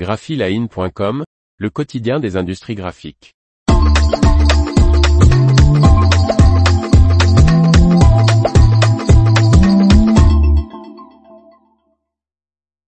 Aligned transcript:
graphiline.com, 0.00 1.24
le 1.58 1.68
quotidien 1.68 2.20
des 2.20 2.38
industries 2.38 2.74
graphiques. 2.74 3.34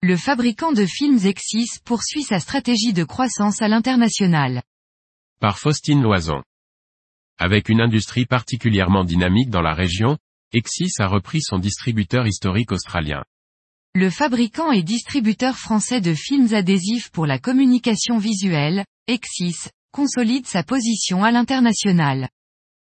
Le 0.02 0.16
fabricant 0.16 0.72
de 0.72 0.84
films 0.84 1.24
Exis 1.24 1.78
poursuit 1.84 2.24
sa 2.24 2.40
stratégie 2.40 2.92
de 2.92 3.04
croissance 3.04 3.62
à 3.62 3.68
l'international. 3.68 4.62
Par 5.38 5.60
Faustine 5.60 6.02
Loison. 6.02 6.42
Avec 7.38 7.68
une 7.68 7.82
industrie 7.82 8.26
particulièrement 8.26 9.04
dynamique 9.04 9.50
dans 9.50 9.62
la 9.62 9.74
région, 9.74 10.18
Exis 10.52 10.94
a 10.98 11.06
repris 11.06 11.40
son 11.40 11.60
distributeur 11.60 12.26
historique 12.26 12.72
australien. 12.72 13.22
Le 13.98 14.10
fabricant 14.10 14.72
et 14.72 14.82
distributeur 14.82 15.56
français 15.56 16.02
de 16.02 16.12
films 16.12 16.52
adhésifs 16.52 17.08
pour 17.08 17.24
la 17.24 17.38
communication 17.38 18.18
visuelle, 18.18 18.84
Exis, 19.06 19.70
consolide 19.90 20.46
sa 20.46 20.62
position 20.62 21.24
à 21.24 21.30
l'international. 21.30 22.28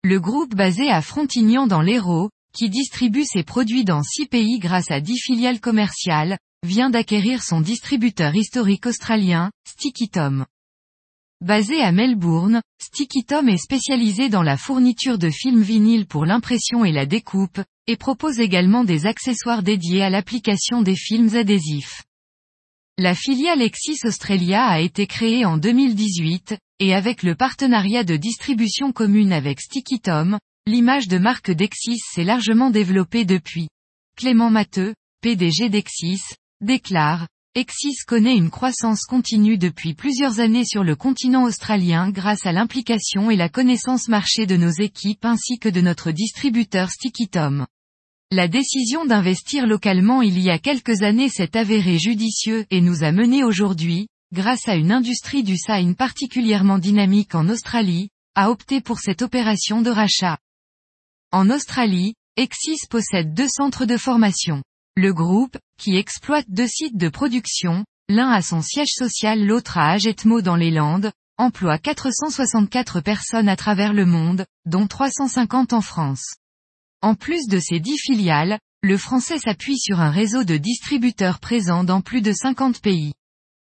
Le 0.04 0.20
groupe 0.20 0.55
basé 0.55 0.90
à 0.90 1.04
Frontignan 1.04 1.68
dans 1.68 1.84
l'Hérault, 1.84 2.31
qui 2.58 2.72
distribue 2.72 3.23
ses 3.23 3.44
produits 3.44 3.86
dans 3.86 4.02
six 4.02 4.26
pays 4.26 4.58
grâce 4.58 4.90
à 4.90 5.00
dix 5.00 5.20
filiales 5.20 5.59
commerciales, 5.59 6.40
vient 6.66 6.90
d'acquérir 6.90 7.44
son 7.44 7.62
distributeur 7.62 8.34
historique 8.34 8.88
australien, 8.88 9.52
Sticky 9.67 10.09
Tom. 10.09 10.48
Basé 11.41 11.81
à 11.81 11.91
Melbourne, 11.91 12.62
Sticky 12.81 13.25
Tom 13.25 13.49
est 13.49 13.57
spécialisé 13.57 14.30
dans 14.30 14.41
la 14.41 14.55
fourniture 14.55 15.17
de 15.17 15.30
films 15.30 15.61
vinyles 15.61 16.08
pour 16.08 16.25
l'impression 16.25 16.85
et 16.85 16.94
la 16.94 17.05
découpe, 17.05 17.59
et 17.88 17.98
propose 17.98 18.39
également 18.39 18.85
des 18.85 19.05
accessoires 19.05 19.61
dédiés 19.61 20.02
à 20.02 20.09
l'application 20.09 20.81
des 20.81 20.95
films 20.95 21.35
adhésifs. 21.35 22.03
La 22.98 23.13
filiale 23.13 23.61
Exis 23.61 23.99
Australia 24.05 24.66
a 24.66 24.80
été 24.80 25.08
créée 25.08 25.44
en 25.44 25.58
2018, 25.58 26.55
et 26.80 26.94
avec 26.94 27.21
le 27.21 27.36
partenariat 27.36 28.05
de 28.05 28.16
distribution 28.16 28.94
commune 28.94 29.33
avec 29.33 29.59
Sticky 29.59 29.99
Tom, 29.99 30.39
l'image 30.66 31.09
de 31.09 31.17
marque 31.17 31.52
d'Exis 31.52 31.99
s'est 31.99 32.23
largement 32.23 32.70
développée 32.70 33.25
depuis. 33.25 33.67
Clément 34.16 34.49
Matteux, 34.49 34.95
PDG 35.22 35.67
d'Exis, 35.67 36.22
déclare, 36.61 37.27
Exis 37.58 38.03
connaît 38.06 38.36
une 38.36 38.50
croissance 38.50 39.03
continue 39.03 39.58
depuis 39.58 39.94
plusieurs 39.94 40.42
années 40.42 40.66
sur 40.66 40.84
le 40.84 40.98
continent 40.98 41.45
australien 41.45 42.09
grâce 42.09 42.45
à 42.45 42.52
l'implication 42.52 43.31
et 43.31 43.38
la 43.38 43.48
connaissance 43.48 44.09
marché 44.09 44.45
de 44.45 44.58
nos 44.58 44.72
équipes 44.72 45.23
ainsi 45.23 45.58
que 45.58 45.70
de 45.70 45.80
notre 45.80 46.11
distributeur 46.11 46.89
Sticky 46.89 47.30
Tom. 47.30 47.66
La 48.30 48.50
décision 48.50 49.06
d'investir 49.06 49.67
localement 49.67 50.22
il 50.22 50.38
y 50.38 50.50
a 50.50 50.59
quelques 50.59 51.02
années 51.02 51.30
s'est 51.30 51.56
avérée 51.56 51.98
judicieux 51.98 52.66
et 52.72 52.81
nous 52.81 53.06
a 53.06 53.14
mené 53.14 53.45
aujourd'hui, 53.45 54.09
grâce 54.33 54.67
à 54.67 54.76
une 54.76 54.92
industrie 54.92 55.44
du 55.44 55.56
sign 55.56 55.95
particulièrement 55.95 56.78
dynamique 56.78 57.36
en 57.36 57.48
Australie, 57.48 58.09
à 58.36 58.52
opter 58.52 58.81
pour 58.81 59.00
cette 59.00 59.22
opération 59.22 59.81
de 59.81 59.92
rachat. 59.92 60.39
En 61.31 61.50
Australie, 61.50 62.16
Exis 62.36 62.86
possède 62.89 63.33
deux 63.33 63.48
centres 63.48 63.86
de 63.86 63.95
formation. 63.95 64.61
Le 64.98 65.14
groupe, 65.14 65.58
qui 65.78 65.95
exploite 65.95 66.45
deux 66.50 66.68
sites 66.68 66.98
de 66.98 67.09
production, 67.09 67.86
l'un 68.09 68.30
à 68.30 68.42
son 68.42 68.62
siège 68.62 68.94
social 68.94 69.45
l'autre 69.45 69.78
à 69.78 69.92
Agetmo 69.92 70.42
dans 70.42 70.56
les 70.56 70.72
Landes, 70.72 71.12
emploie 71.38 71.78
464 71.78 73.02
personnes 73.02 73.50
à 73.50 73.56
travers 73.56 73.94
le 73.94 74.06
monde, 74.06 74.45
dont 74.66 74.88
350 74.88 75.73
en 75.73 75.82
France. 75.82 76.36
En 77.02 77.16
plus 77.16 77.48
de 77.48 77.59
ses 77.59 77.80
dix 77.80 77.98
filiales, 77.98 78.59
le 78.82 78.98
français 78.98 79.40
s'appuie 79.40 79.78
sur 79.78 80.00
un 80.00 80.12
réseau 80.12 80.44
de 80.44 80.58
distributeurs 80.58 81.40
présents 81.40 81.84
dans 81.84 82.02
plus 82.02 82.22
de 82.22 82.32
50 82.32 82.82
pays. 82.82 83.14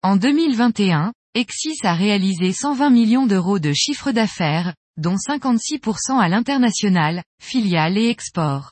En 0.04 0.18
2021, 0.18 1.14
Exis 1.34 1.80
a 1.84 1.94
réalisé 1.94 2.52
120 2.52 2.90
millions 2.90 3.26
d'euros 3.26 3.60
de 3.60 3.74
chiffre 3.74 4.12
d'affaires, 4.12 4.76
dont 4.98 5.16
56% 5.16 6.20
à 6.20 6.28
l'international, 6.28 7.24
filiales 7.42 7.98
et 7.98 8.10
export. 8.10 8.72